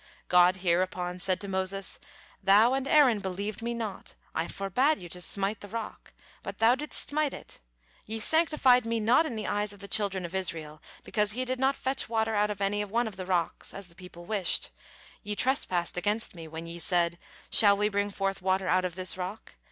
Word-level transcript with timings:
God 0.29 0.55
here 0.65 0.81
upon 0.81 1.19
said 1.19 1.39
to 1.41 1.47
Moses: 1.47 1.99
"Thou 2.41 2.73
and 2.73 2.87
Aaron 2.87 3.19
believed 3.19 3.61
Me 3.61 3.75
not, 3.75 4.15
I 4.33 4.47
forbade 4.47 4.97
you 4.97 5.07
to 5.09 5.21
smite 5.21 5.59
the 5.59 5.67
rock, 5.67 6.13
but 6.41 6.57
thou 6.57 6.73
didst 6.73 7.07
smite 7.09 7.35
it; 7.35 7.59
ye 8.07 8.19
sanctified 8.19 8.83
Me 8.83 8.99
not 8.99 9.27
in 9.27 9.35
the 9.35 9.45
eyes 9.45 9.73
of 9.73 9.79
the 9.79 9.87
children 9.87 10.25
of 10.25 10.33
Israel 10.33 10.81
because 11.03 11.35
ye 11.35 11.45
did 11.45 11.59
not 11.59 11.75
fetch 11.75 12.09
water 12.09 12.33
out 12.33 12.49
of 12.49 12.61
any 12.61 12.83
one 12.83 13.07
of 13.07 13.15
the 13.15 13.27
rocks, 13.27 13.75
as 13.75 13.89
the 13.89 13.95
people 13.95 14.25
wished; 14.25 14.71
ye 15.21 15.35
trespassed 15.35 15.95
against 15.97 16.33
Me 16.33 16.47
when 16.47 16.65
ye 16.65 16.79
said, 16.79 17.19
'Shall 17.51 17.77
we 17.77 17.87
bring 17.87 18.09
forth 18.09 18.41
water 18.41 18.67
out 18.67 18.85
of 18.85 18.95
this 18.95 19.15
rock?' 19.19 19.53